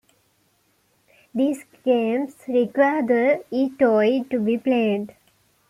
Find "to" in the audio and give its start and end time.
4.31-4.39